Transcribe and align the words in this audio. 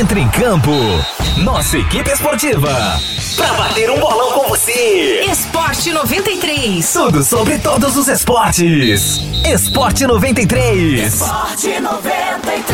Entre 0.00 0.18
em 0.18 0.30
campo. 0.30 0.70
Nossa 1.44 1.76
equipe 1.76 2.10
esportiva. 2.10 2.70
Pra 3.36 3.52
bater 3.52 3.90
um 3.90 4.00
bolão 4.00 4.32
com 4.32 4.48
você. 4.48 5.26
Esporte 5.30 5.92
93. 5.92 6.90
Tudo 6.90 7.22
sobre 7.22 7.58
todos 7.58 7.98
os 7.98 8.08
esportes. 8.08 9.20
Esporte 9.44 10.06
93. 10.06 11.12
Esporte 11.12 11.78
93. 11.78 12.66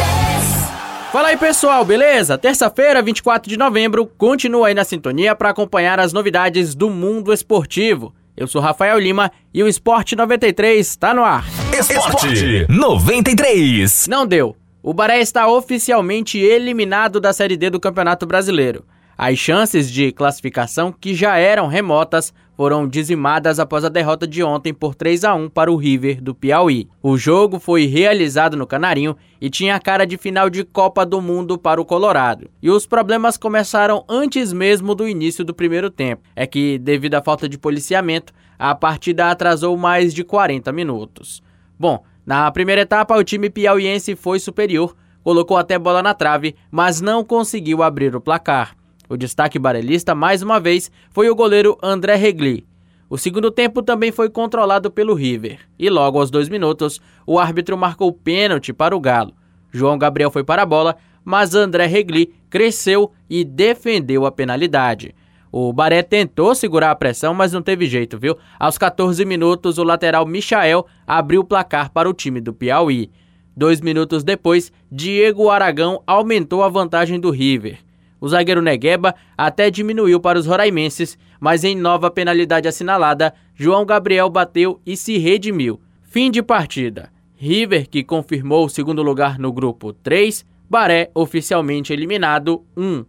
Fala 1.11 1.27
aí 1.27 1.37
pessoal, 1.37 1.85
beleza? 1.85 2.39
Terça-feira, 2.39 3.03
24 3.03 3.51
de 3.51 3.57
novembro, 3.57 4.07
continua 4.07 4.69
aí 4.69 4.75
na 4.75 4.85
sintonia 4.85 5.35
para 5.35 5.51
acompanhar 5.51 5.99
as 5.99 6.13
novidades 6.13 6.77
do 6.77 6.89
mundo 6.89 7.33
esportivo. 7.33 8.15
Eu 8.37 8.47
sou 8.47 8.61
Rafael 8.61 9.01
Lima 9.01 9.33
e 9.53 9.65
o 9.65 9.67
Esporte 9.67 10.15
93 10.15 10.87
está 10.87 11.13
no 11.13 11.25
ar. 11.25 11.45
Esporte 11.77 12.67
93. 12.69 14.07
Não 14.07 14.25
deu. 14.25 14.55
O 14.89 14.95
Baré 14.95 15.19
está 15.19 15.49
oficialmente 15.49 16.39
eliminado 16.39 17.19
da 17.19 17.33
Série 17.33 17.57
D 17.57 17.71
do 17.71 17.81
Campeonato 17.81 18.25
Brasileiro. 18.25 18.85
As 19.19 19.37
chances 19.37 19.91
de 19.91 20.13
classificação, 20.13 20.93
que 20.93 21.13
já 21.13 21.37
eram 21.37 21.67
remotas, 21.67 22.33
foram 22.57 22.87
dizimadas 22.87 23.59
após 23.59 23.85
a 23.85 23.89
derrota 23.89 24.29
de 24.29 24.45
ontem 24.45 24.73
por 24.73 24.95
3 24.95 25.25
a 25.25 25.35
1 25.35 25.49
para 25.49 25.73
o 25.73 25.77
River 25.77 26.23
do 26.23 26.37
Piauí. 26.37 26.89
O 27.03 27.19
jogo 27.19 27.59
foi 27.59 27.87
realizado 27.87 28.57
no 28.57 28.65
Canarinho 28.65 29.17
e 29.41 29.51
tinha 29.51 29.75
a 29.75 29.81
cara 29.81 30.07
de 30.07 30.17
final 30.17 30.49
de 30.49 30.63
Copa 30.63 31.05
do 31.05 31.21
Mundo 31.21 31.59
para 31.59 31.81
o 31.81 31.85
Colorado. 31.85 32.49
E 32.63 32.71
os 32.71 32.87
problemas 32.87 33.37
começaram 33.37 34.05
antes 34.09 34.53
mesmo 34.53 34.95
do 34.95 35.09
início 35.09 35.45
do 35.45 35.53
primeiro 35.53 35.91
tempo. 35.91 36.23
É 36.37 36.47
que, 36.47 36.79
devido 36.79 37.17
à 37.17 37.23
falta 37.23 37.49
de 37.49 37.59
policiamento, 37.59 38.33
a 38.57 38.73
partida 38.73 39.33
atrasou 39.33 39.77
mais 39.77 40.15
de 40.15 40.23
40 40.23 40.71
minutos. 40.71 41.43
Bom, 41.77 42.05
na 42.27 42.51
primeira 42.51 42.81
etapa, 42.83 43.17
o 43.17 43.23
time 43.23 43.49
piauiense 43.49 44.17
foi 44.17 44.41
superior, 44.41 44.97
colocou 45.23 45.57
até 45.57 45.79
bola 45.79 46.03
na 46.03 46.13
trave, 46.13 46.57
mas 46.73 47.01
não 47.01 47.25
conseguiu 47.25 47.85
abrir 47.85 48.17
o 48.17 48.21
placar. 48.21 48.77
O 49.09 49.17
destaque 49.17 49.61
barelista, 49.61 50.13
mais 50.13 50.43
uma 50.43 50.59
vez, 50.59 50.91
foi 51.11 51.31
o 51.31 51.37
goleiro 51.37 51.79
André 51.81 52.17
Regli. 52.17 52.67
O 53.09 53.17
segundo 53.17 53.53
tempo 53.53 53.81
também 53.81 54.11
foi 54.11 54.29
controlado 54.29 54.91
pelo 54.91 55.15
River, 55.15 55.61
e 55.79 55.89
logo 55.89 56.19
aos 56.19 56.29
dois 56.29 56.49
minutos, 56.49 57.01
o 57.25 57.39
árbitro 57.39 57.79
marcou 57.79 58.13
pênalti 58.13 58.73
para 58.73 58.97
o 58.97 59.01
Galo. 59.01 59.33
João 59.71 59.97
Gabriel 59.97 60.33
foi 60.33 60.43
para 60.43 60.63
a 60.63 60.67
bola, 60.67 60.97
mas 61.25 61.55
André 61.55 61.87
Regli 61.87 62.35
cresceu 62.51 63.13
e 63.31 63.45
defendeu 63.45 64.27
a 64.27 64.33
penalidade. 64.33 65.15
O 65.51 65.73
Baré 65.73 66.03
tentou 66.03 66.55
segurar 66.55 66.91
a 66.91 66.97
pressão, 66.97 67.33
mas 67.33 67.53
não 67.53 67.63
teve 67.63 67.87
jeito, 67.87 68.19
viu? 68.19 68.37
Aos 68.59 68.77
14 68.77 69.25
minutos, 69.25 69.79
o 69.79 69.85
lateral 69.85 70.27
Michael 70.27 70.87
abriu 71.07 71.41
o 71.41 71.45
placar 71.45 71.91
para 71.91 72.09
o 72.09 72.15
time 72.15 72.41
do 72.41 72.53
Piauí. 72.53 73.11
Dois 73.57 73.81
minutos 73.81 74.23
depois, 74.23 74.71
Diego 74.91 75.49
Aragão 75.49 76.03
aumentou 76.07 76.63
a 76.63 76.69
vantagem 76.69 77.19
do 77.19 77.31
River. 77.31 77.79
O 78.21 78.29
zagueiro 78.29 78.61
Negueba 78.63 79.15
até 79.37 79.71
diminuiu 79.71 80.21
para 80.21 80.39
os 80.39 80.47
roraimenses, 80.47 81.19
mas 81.41 81.65
em 81.65 81.77
nova 81.77 82.11
penalidade 82.11 82.69
assinalada, 82.69 83.33
João 83.55 83.87
Gabriel 83.87 84.29
bateu 84.29 84.81
e 84.85 84.97
se 84.97 85.17
redimiu. 85.19 85.81
Fim 86.03 86.31
de 86.31 86.43
partida. 86.43 87.11
River, 87.35 87.89
que 87.89 88.03
confirmou 88.03 88.65
o 88.65 88.69
segundo 88.69 89.03
lugar 89.03 89.39
no 89.39 89.53
grupo 89.53 89.93
3, 89.93 90.45
Baré 90.69 91.11
oficialmente 91.15 91.93
eliminado 91.93 92.65
1. 92.77 93.05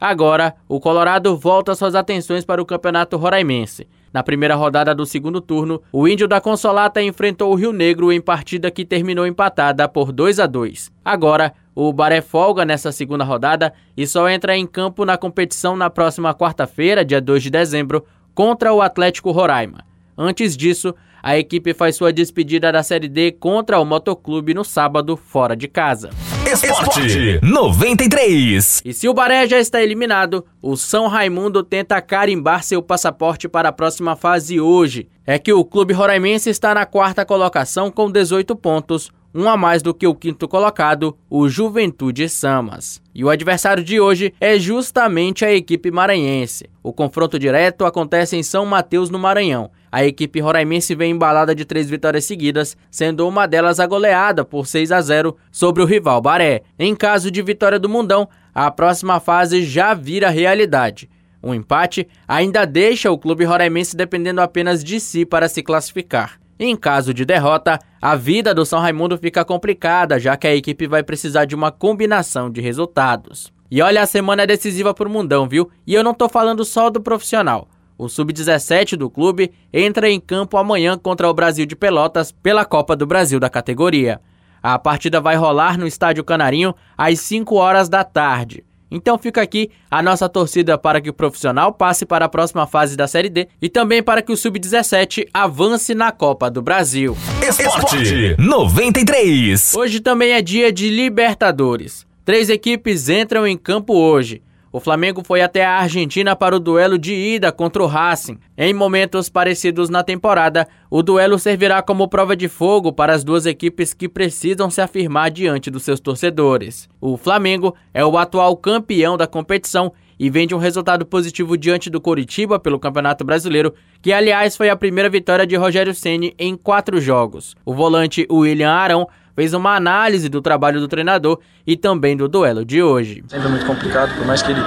Agora, 0.00 0.54
o 0.66 0.80
Colorado 0.80 1.36
volta 1.36 1.74
suas 1.74 1.94
atenções 1.94 2.42
para 2.42 2.62
o 2.62 2.64
Campeonato 2.64 3.18
Roraimense. 3.18 3.86
Na 4.12 4.22
primeira 4.22 4.54
rodada 4.54 4.94
do 4.94 5.04
segundo 5.04 5.40
turno, 5.40 5.82
o 5.92 6.08
Índio 6.08 6.26
da 6.26 6.40
Consolata 6.40 7.02
enfrentou 7.02 7.52
o 7.52 7.54
Rio 7.54 7.72
Negro 7.72 8.10
em 8.10 8.20
partida 8.20 8.70
que 8.70 8.84
terminou 8.84 9.26
empatada 9.26 9.86
por 9.86 10.10
2 10.10 10.40
a 10.40 10.46
2. 10.46 10.90
Agora, 11.04 11.52
o 11.74 11.92
Baré 11.92 12.20
folga 12.20 12.64
nessa 12.64 12.90
segunda 12.90 13.24
rodada 13.24 13.72
e 13.96 14.06
só 14.06 14.28
entra 14.28 14.56
em 14.56 14.66
campo 14.66 15.04
na 15.04 15.18
competição 15.18 15.76
na 15.76 15.90
próxima 15.90 16.34
quarta-feira, 16.34 17.04
dia 17.04 17.20
2 17.20 17.42
de 17.42 17.50
dezembro, 17.50 18.04
contra 18.34 18.72
o 18.72 18.80
Atlético 18.80 19.30
Roraima. 19.30 19.84
Antes 20.16 20.56
disso, 20.56 20.94
a 21.22 21.38
equipe 21.38 21.74
faz 21.74 21.94
sua 21.94 22.12
despedida 22.12 22.72
da 22.72 22.82
Série 22.82 23.08
D 23.08 23.32
contra 23.32 23.78
o 23.78 23.84
Motoclube 23.84 24.54
no 24.54 24.64
sábado, 24.64 25.16
fora 25.16 25.54
de 25.54 25.68
casa. 25.68 26.10
Esporte 26.46 27.40
93. 27.42 28.82
E 28.84 28.92
se 28.92 29.08
o 29.08 29.14
Baré 29.14 29.46
já 29.46 29.58
está 29.58 29.82
eliminado, 29.82 30.44
o 30.60 30.76
São 30.76 31.06
Raimundo 31.06 31.62
tenta 31.62 32.00
carimbar 32.00 32.62
seu 32.64 32.82
passaporte 32.82 33.48
para 33.48 33.68
a 33.68 33.72
próxima 33.72 34.16
fase 34.16 34.60
hoje. 34.60 35.08
É 35.26 35.38
que 35.38 35.52
o 35.52 35.64
clube 35.64 35.92
roraimense 35.92 36.50
está 36.50 36.74
na 36.74 36.86
quarta 36.86 37.24
colocação 37.24 37.90
com 37.90 38.10
18 38.10 38.56
pontos, 38.56 39.12
um 39.34 39.48
a 39.48 39.56
mais 39.56 39.82
do 39.82 39.94
que 39.94 40.06
o 40.06 40.14
quinto 40.14 40.48
colocado, 40.48 41.16
o 41.28 41.48
Juventude 41.48 42.28
Samas. 42.28 43.00
E 43.14 43.24
o 43.24 43.30
adversário 43.30 43.82
de 43.84 44.00
hoje 44.00 44.34
é 44.40 44.58
justamente 44.58 45.44
a 45.44 45.52
equipe 45.52 45.90
maranhense. 45.90 46.68
O 46.82 46.92
confronto 46.92 47.38
direto 47.38 47.84
acontece 47.84 48.36
em 48.36 48.42
São 48.42 48.66
Mateus, 48.66 49.10
no 49.10 49.18
Maranhão. 49.18 49.70
A 49.92 50.04
equipe 50.04 50.40
roraimense 50.40 50.94
vem 50.94 51.12
embalada 51.12 51.54
de 51.54 51.64
três 51.64 51.88
vitórias 51.88 52.24
seguidas, 52.24 52.76
sendo 52.90 53.26
uma 53.26 53.46
delas 53.46 53.80
a 53.80 53.86
goleada 53.86 54.44
por 54.44 54.66
6 54.66 54.92
a 54.92 55.00
0 55.00 55.36
sobre 55.50 55.82
o 55.82 55.86
rival 55.86 56.20
Baré. 56.20 56.62
Em 56.78 56.94
caso 56.94 57.30
de 57.30 57.42
vitória 57.42 57.78
do 57.78 57.88
Mundão, 57.88 58.28
a 58.54 58.70
próxima 58.70 59.20
fase 59.20 59.62
já 59.64 59.94
vira 59.94 60.30
realidade. 60.30 61.08
Um 61.42 61.54
empate 61.54 62.06
ainda 62.28 62.64
deixa 62.64 63.10
o 63.10 63.18
clube 63.18 63.44
roraimense 63.44 63.96
dependendo 63.96 64.40
apenas 64.40 64.84
de 64.84 65.00
si 65.00 65.24
para 65.24 65.48
se 65.48 65.62
classificar. 65.62 66.39
Em 66.62 66.76
caso 66.76 67.14
de 67.14 67.24
derrota, 67.24 67.78
a 68.02 68.14
vida 68.14 68.52
do 68.52 68.66
São 68.66 68.80
Raimundo 68.80 69.16
fica 69.16 69.42
complicada, 69.46 70.20
já 70.20 70.36
que 70.36 70.46
a 70.46 70.54
equipe 70.54 70.86
vai 70.86 71.02
precisar 71.02 71.46
de 71.46 71.54
uma 71.54 71.72
combinação 71.72 72.50
de 72.50 72.60
resultados. 72.60 73.50
E 73.70 73.80
olha, 73.80 74.02
a 74.02 74.06
semana 74.06 74.42
é 74.42 74.46
decisiva 74.46 74.92
para 74.92 75.08
o 75.08 75.10
Mundão, 75.10 75.48
viu? 75.48 75.70
E 75.86 75.94
eu 75.94 76.04
não 76.04 76.12
tô 76.12 76.28
falando 76.28 76.62
só 76.62 76.90
do 76.90 77.00
profissional. 77.00 77.66
O 77.96 78.10
sub-17 78.10 78.94
do 78.94 79.08
clube 79.08 79.50
entra 79.72 80.10
em 80.10 80.20
campo 80.20 80.58
amanhã 80.58 80.98
contra 80.98 81.30
o 81.30 81.32
Brasil 81.32 81.64
de 81.64 81.74
Pelotas 81.74 82.30
pela 82.30 82.66
Copa 82.66 82.94
do 82.94 83.06
Brasil 83.06 83.40
da 83.40 83.48
categoria. 83.48 84.20
A 84.62 84.78
partida 84.78 85.18
vai 85.18 85.36
rolar 85.36 85.78
no 85.78 85.86
Estádio 85.86 86.22
Canarinho 86.22 86.74
às 86.94 87.20
5 87.20 87.54
horas 87.54 87.88
da 87.88 88.04
tarde. 88.04 88.62
Então 88.90 89.16
fica 89.16 89.40
aqui 89.40 89.70
a 89.90 90.02
nossa 90.02 90.28
torcida 90.28 90.76
para 90.76 91.00
que 91.00 91.10
o 91.10 91.14
profissional 91.14 91.72
passe 91.72 92.04
para 92.04 92.24
a 92.24 92.28
próxima 92.28 92.66
fase 92.66 92.96
da 92.96 93.06
Série 93.06 93.28
D 93.28 93.48
e 93.62 93.68
também 93.68 94.02
para 94.02 94.20
que 94.20 94.32
o 94.32 94.36
Sub-17 94.36 95.28
avance 95.32 95.94
na 95.94 96.10
Copa 96.10 96.50
do 96.50 96.60
Brasil. 96.60 97.16
Esporte 97.46 98.36
93. 98.38 99.74
Hoje 99.74 100.00
também 100.00 100.32
é 100.32 100.42
dia 100.42 100.72
de 100.72 100.90
Libertadores. 100.90 102.06
Três 102.24 102.50
equipes 102.50 103.08
entram 103.08 103.46
em 103.46 103.56
campo 103.56 103.94
hoje. 103.94 104.42
O 104.72 104.78
Flamengo 104.78 105.22
foi 105.24 105.42
até 105.42 105.64
a 105.64 105.78
Argentina 105.78 106.36
para 106.36 106.54
o 106.54 106.60
duelo 106.60 106.96
de 106.96 107.12
ida 107.12 107.50
contra 107.50 107.82
o 107.82 107.86
Racing. 107.86 108.38
Em 108.56 108.72
momentos 108.72 109.28
parecidos 109.28 109.90
na 109.90 110.04
temporada, 110.04 110.68
o 110.88 111.02
duelo 111.02 111.40
servirá 111.40 111.82
como 111.82 112.06
prova 112.06 112.36
de 112.36 112.46
fogo 112.46 112.92
para 112.92 113.12
as 113.12 113.24
duas 113.24 113.46
equipes 113.46 113.92
que 113.92 114.08
precisam 114.08 114.70
se 114.70 114.80
afirmar 114.80 115.32
diante 115.32 115.72
dos 115.72 115.82
seus 115.82 115.98
torcedores. 115.98 116.88
O 117.00 117.16
Flamengo 117.16 117.74
é 117.92 118.04
o 118.04 118.16
atual 118.16 118.56
campeão 118.56 119.16
da 119.16 119.26
competição 119.26 119.92
e 120.16 120.30
vem 120.30 120.46
de 120.46 120.54
um 120.54 120.58
resultado 120.58 121.04
positivo 121.04 121.56
diante 121.56 121.90
do 121.90 122.00
Coritiba 122.00 122.60
pelo 122.60 122.78
Campeonato 122.78 123.24
Brasileiro, 123.24 123.74
que 124.00 124.12
aliás 124.12 124.56
foi 124.56 124.68
a 124.68 124.76
primeira 124.76 125.10
vitória 125.10 125.44
de 125.44 125.56
Rogério 125.56 125.94
Ceni 125.94 126.32
em 126.38 126.54
quatro 126.54 127.00
jogos. 127.00 127.56
O 127.64 127.74
volante 127.74 128.24
William 128.30 128.70
Arão 128.70 129.08
fez 129.40 129.54
uma 129.54 129.74
análise 129.74 130.28
do 130.28 130.42
trabalho 130.42 130.80
do 130.80 130.86
treinador 130.86 131.38
e 131.66 131.74
também 131.74 132.14
do 132.14 132.28
duelo 132.28 132.62
de 132.62 132.82
hoje. 132.82 133.24
Sempre 133.26 133.48
muito 133.48 133.64
complicado, 133.64 134.14
por 134.14 134.26
mais 134.26 134.42
que 134.42 134.52
ele 134.52 134.60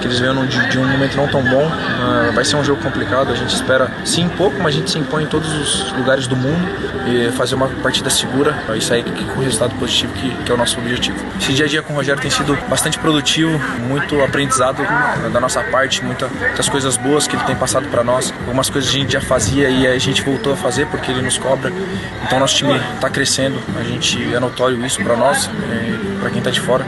que 0.00 0.06
eles 0.06 0.18
venham 0.18 0.46
de, 0.46 0.68
de, 0.68 0.78
um 0.78 0.86
momento 0.86 1.16
não 1.16 1.28
tão 1.28 1.42
bom. 1.42 1.66
Uh, 1.66 2.32
vai 2.32 2.44
ser 2.44 2.56
um 2.56 2.64
jogo 2.64 2.82
complicado, 2.82 3.32
a 3.32 3.34
gente 3.34 3.54
espera 3.54 3.90
sim 4.04 4.28
pouco, 4.28 4.56
mas 4.58 4.74
a 4.74 4.78
gente 4.78 4.90
se 4.90 4.98
impõe 4.98 5.24
em 5.24 5.26
todos 5.26 5.52
os 5.52 5.92
lugares 5.92 6.26
do 6.26 6.36
mundo 6.36 6.68
e 7.06 7.30
fazer 7.32 7.54
uma 7.54 7.68
partida 7.68 8.10
segura 8.10 8.56
e 8.76 8.80
sair 8.80 9.04
com 9.04 9.40
o 9.40 9.42
resultado 9.42 9.74
positivo 9.76 10.12
que, 10.14 10.30
que, 10.44 10.50
é 10.50 10.54
o 10.54 10.58
nosso 10.58 10.78
objetivo. 10.78 11.18
Esse 11.40 11.52
dia 11.52 11.64
a 11.64 11.68
dia 11.68 11.82
com 11.82 11.92
o 11.92 11.96
Rogério 11.96 12.20
tem 12.20 12.30
sido 12.30 12.56
bastante 12.68 12.98
produtivo, 12.98 13.58
muito 13.88 14.20
aprendizado 14.22 14.82
da 15.32 15.40
nossa 15.40 15.62
parte, 15.62 16.04
muita, 16.04 16.28
muitas 16.28 16.68
coisas 16.68 16.96
boas 16.96 17.26
que 17.26 17.36
ele 17.36 17.44
tem 17.44 17.56
passado 17.56 17.88
para 17.88 18.04
nós. 18.04 18.32
Algumas 18.40 18.68
coisas 18.70 18.90
a 18.90 18.92
gente 18.92 19.12
já 19.12 19.20
fazia 19.20 19.68
e 19.68 19.86
a 19.86 19.98
gente 19.98 20.22
voltou 20.22 20.52
a 20.52 20.56
fazer 20.56 20.86
porque 20.86 21.10
ele 21.10 21.22
nos 21.22 21.38
cobra. 21.38 21.72
Então 22.24 22.38
nosso 22.38 22.56
time 22.56 22.80
está 22.94 23.08
crescendo, 23.08 23.58
a 23.78 23.82
gente 23.82 24.34
é 24.34 24.38
notório 24.38 24.84
isso 24.84 25.02
para 25.02 25.16
nós, 25.16 25.48
para 26.20 26.30
quem 26.30 26.38
está 26.38 26.50
de 26.50 26.60
fora. 26.60 26.86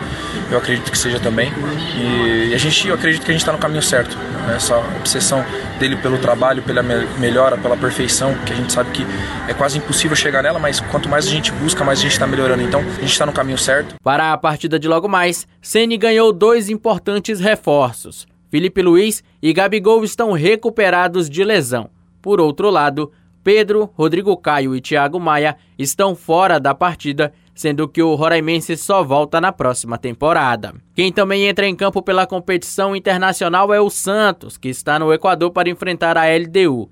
Eu 0.50 0.58
acredito 0.58 0.90
que 0.90 0.98
seja 0.98 1.20
também. 1.20 1.52
E, 1.96 2.52
a 2.52 2.58
gente, 2.58 2.88
eu 2.88 2.94
acredito 2.94 3.24
que 3.24 3.30
a 3.30 3.32
gente 3.32 3.42
está 3.42 3.52
no 3.52 3.58
caminho 3.58 3.82
certo. 3.82 4.16
Né? 4.16 4.56
Essa 4.56 4.78
obsessão 4.78 5.44
dele 5.78 5.96
pelo 5.96 6.18
trabalho, 6.18 6.62
pela 6.62 6.82
melhora, 6.82 7.56
pela 7.56 7.76
perfeição, 7.76 8.34
que 8.44 8.52
a 8.52 8.56
gente 8.56 8.72
sabe 8.72 8.90
que 8.90 9.06
é 9.48 9.54
quase 9.54 9.78
impossível 9.78 10.16
chegar 10.16 10.42
nela, 10.42 10.58
mas 10.58 10.80
quanto 10.80 11.08
mais 11.08 11.26
a 11.26 11.30
gente 11.30 11.52
busca, 11.52 11.84
mais 11.84 12.00
a 12.00 12.02
gente 12.02 12.12
está 12.12 12.26
melhorando. 12.26 12.62
Então, 12.62 12.80
a 12.80 13.00
gente 13.00 13.12
está 13.12 13.24
no 13.24 13.32
caminho 13.32 13.58
certo. 13.58 13.94
Para 14.02 14.32
a 14.32 14.38
partida 14.38 14.78
de 14.78 14.88
logo 14.88 15.08
mais, 15.08 15.46
Ceni 15.62 15.96
ganhou 15.96 16.32
dois 16.32 16.68
importantes 16.68 17.38
reforços. 17.38 18.26
Felipe 18.50 18.82
Luiz 18.82 19.22
e 19.40 19.52
Gabigol 19.52 20.02
estão 20.02 20.32
recuperados 20.32 21.30
de 21.30 21.44
lesão. 21.44 21.88
Por 22.20 22.40
outro 22.40 22.68
lado, 22.68 23.12
Pedro, 23.42 23.90
Rodrigo 23.94 24.36
Caio 24.36 24.74
e 24.74 24.80
Thiago 24.80 25.18
Maia 25.18 25.56
estão 25.78 26.14
fora 26.14 26.60
da 26.60 26.74
partida, 26.74 27.32
sendo 27.54 27.88
que 27.88 28.02
o 28.02 28.14
Roraimense 28.14 28.76
só 28.76 29.02
volta 29.02 29.40
na 29.40 29.50
próxima 29.50 29.96
temporada. 29.96 30.74
Quem 30.94 31.10
também 31.10 31.46
entra 31.46 31.66
em 31.66 31.74
campo 31.74 32.02
pela 32.02 32.26
competição 32.26 32.94
internacional 32.94 33.72
é 33.72 33.80
o 33.80 33.88
Santos, 33.88 34.58
que 34.58 34.68
está 34.68 34.98
no 34.98 35.12
Equador 35.12 35.50
para 35.50 35.70
enfrentar 35.70 36.16
a 36.18 36.24
LDU. 36.26 36.90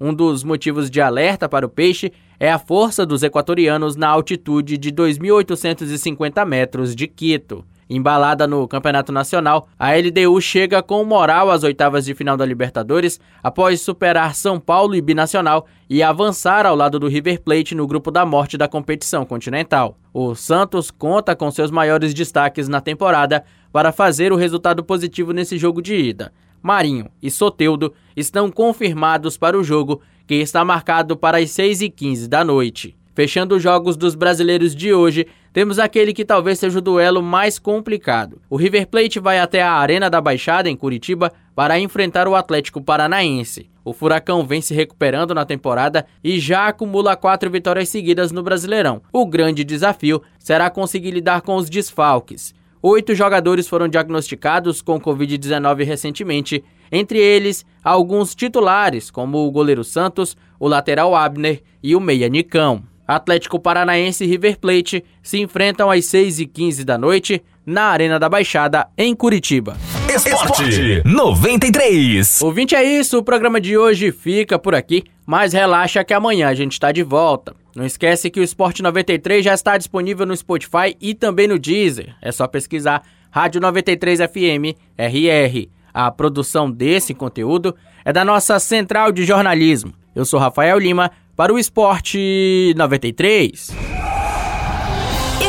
Um 0.00 0.14
dos 0.14 0.42
motivos 0.42 0.90
de 0.90 1.00
alerta 1.00 1.46
para 1.46 1.66
o 1.66 1.68
Peixe 1.68 2.10
é 2.38 2.50
a 2.50 2.58
força 2.58 3.04
dos 3.04 3.22
equatorianos 3.22 3.96
na 3.96 4.08
altitude 4.08 4.78
de 4.78 4.90
2.850 4.90 6.46
metros 6.46 6.96
de 6.96 7.06
Quito. 7.06 7.62
Embalada 7.92 8.46
no 8.46 8.68
Campeonato 8.68 9.10
Nacional, 9.10 9.66
a 9.76 9.90
LDU 9.96 10.40
chega 10.40 10.80
com 10.80 11.02
moral 11.02 11.50
às 11.50 11.64
oitavas 11.64 12.04
de 12.04 12.14
final 12.14 12.36
da 12.36 12.46
Libertadores 12.46 13.18
após 13.42 13.80
superar 13.80 14.36
São 14.36 14.60
Paulo 14.60 14.94
e 14.94 15.00
Binacional 15.00 15.66
e 15.88 16.00
avançar 16.00 16.66
ao 16.66 16.76
lado 16.76 17.00
do 17.00 17.08
River 17.08 17.42
Plate 17.42 17.74
no 17.74 17.88
grupo 17.88 18.12
da 18.12 18.24
morte 18.24 18.56
da 18.56 18.68
competição 18.68 19.26
continental. 19.26 19.98
O 20.14 20.36
Santos 20.36 20.88
conta 20.88 21.34
com 21.34 21.50
seus 21.50 21.72
maiores 21.72 22.14
destaques 22.14 22.68
na 22.68 22.80
temporada 22.80 23.42
para 23.72 23.90
fazer 23.90 24.32
o 24.32 24.36
resultado 24.36 24.84
positivo 24.84 25.32
nesse 25.32 25.58
jogo 25.58 25.82
de 25.82 25.96
ida. 25.96 26.32
Marinho 26.62 27.10
e 27.20 27.28
Soteudo 27.28 27.92
estão 28.16 28.52
confirmados 28.52 29.36
para 29.36 29.58
o 29.58 29.64
jogo, 29.64 30.00
que 30.28 30.36
está 30.36 30.64
marcado 30.64 31.16
para 31.16 31.38
as 31.38 31.50
6h15 31.50 32.28
da 32.28 32.44
noite. 32.44 32.99
Fechando 33.14 33.56
os 33.56 33.62
jogos 33.62 33.96
dos 33.96 34.14
brasileiros 34.14 34.74
de 34.74 34.94
hoje, 34.94 35.26
temos 35.52 35.78
aquele 35.78 36.12
que 36.12 36.24
talvez 36.24 36.58
seja 36.58 36.78
o 36.78 36.82
duelo 36.82 37.22
mais 37.22 37.58
complicado. 37.58 38.40
O 38.48 38.56
River 38.56 38.86
Plate 38.86 39.18
vai 39.18 39.40
até 39.40 39.62
a 39.62 39.72
Arena 39.72 40.08
da 40.08 40.20
Baixada, 40.20 40.70
em 40.70 40.76
Curitiba, 40.76 41.32
para 41.54 41.78
enfrentar 41.78 42.28
o 42.28 42.36
Atlético 42.36 42.80
Paranaense. 42.80 43.68
O 43.84 43.92
Furacão 43.92 44.46
vem 44.46 44.60
se 44.60 44.74
recuperando 44.74 45.34
na 45.34 45.44
temporada 45.44 46.06
e 46.22 46.38
já 46.38 46.68
acumula 46.68 47.16
quatro 47.16 47.50
vitórias 47.50 47.88
seguidas 47.88 48.30
no 48.30 48.42
Brasileirão. 48.42 49.02
O 49.12 49.26
grande 49.26 49.64
desafio 49.64 50.22
será 50.38 50.70
conseguir 50.70 51.10
lidar 51.10 51.40
com 51.40 51.56
os 51.56 51.68
desfalques. 51.68 52.54
Oito 52.82 53.14
jogadores 53.14 53.68
foram 53.68 53.88
diagnosticados 53.88 54.80
com 54.80 55.00
Covid-19 55.00 55.84
recentemente, 55.84 56.64
entre 56.90 57.18
eles 57.18 57.66
alguns 57.84 58.34
titulares, 58.34 59.10
como 59.10 59.46
o 59.46 59.50
goleiro 59.50 59.84
Santos, 59.84 60.36
o 60.58 60.68
lateral 60.68 61.14
Abner 61.14 61.62
e 61.82 61.94
o 61.94 62.00
meia 62.00 62.28
Nicão. 62.28 62.89
Atlético 63.10 63.58
Paranaense 63.58 64.22
e 64.22 64.26
River 64.28 64.56
Plate 64.60 65.04
se 65.20 65.40
enfrentam 65.40 65.90
às 65.90 66.04
6h15 66.04 66.84
da 66.84 66.96
noite 66.96 67.42
na 67.66 67.86
Arena 67.86 68.20
da 68.20 68.28
Baixada, 68.28 68.86
em 68.96 69.16
Curitiba. 69.16 69.76
Esporte 70.08 71.02
93. 71.04 72.40
Ouvinte, 72.40 72.76
é 72.76 72.84
isso. 72.84 73.18
O 73.18 73.22
programa 73.24 73.60
de 73.60 73.76
hoje 73.76 74.12
fica 74.12 74.60
por 74.60 74.76
aqui, 74.76 75.02
mas 75.26 75.52
relaxa 75.52 76.04
que 76.04 76.14
amanhã 76.14 76.46
a 76.46 76.54
gente 76.54 76.72
está 76.72 76.92
de 76.92 77.02
volta. 77.02 77.52
Não 77.74 77.84
esquece 77.84 78.30
que 78.30 78.38
o 78.38 78.44
Esporte 78.44 78.80
93 78.80 79.44
já 79.44 79.54
está 79.54 79.76
disponível 79.76 80.24
no 80.24 80.36
Spotify 80.36 80.96
e 81.00 81.12
também 81.12 81.48
no 81.48 81.58
Deezer. 81.58 82.14
É 82.22 82.30
só 82.30 82.46
pesquisar 82.46 83.02
Rádio 83.28 83.60
93 83.60 84.20
FM 84.20 84.78
RR. 84.96 85.68
A 85.92 86.12
produção 86.12 86.70
desse 86.70 87.12
conteúdo 87.12 87.74
é 88.04 88.12
da 88.12 88.24
nossa 88.24 88.60
central 88.60 89.10
de 89.10 89.24
jornalismo. 89.24 89.92
Eu 90.14 90.24
sou 90.24 90.38
Rafael 90.38 90.78
Lima 90.78 91.10
para 91.40 91.54
o 91.54 91.58
Esporte 91.58 92.74
93. 92.76 93.70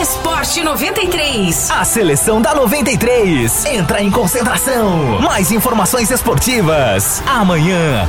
Esporte 0.01 0.63
93. 0.63 1.69
A 1.69 1.83
seleção 1.83 2.41
da 2.41 2.55
93 2.55 3.65
entra 3.65 4.01
em 4.01 4.09
concentração. 4.09 5.19
Mais 5.19 5.51
informações 5.51 6.09
esportivas 6.09 7.21
amanhã 7.27 8.07